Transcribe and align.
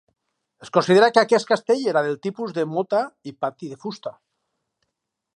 Es 0.67 0.71
considera 0.75 1.09
que 1.17 1.19
aquest 1.21 1.49
castell 1.49 1.83
era 1.91 2.03
del 2.07 2.17
tipus 2.23 2.55
de 2.55 2.65
mota 2.71 3.01
i 3.33 3.35
pati 3.45 3.69
de 3.75 3.77
fusta. 3.85 4.15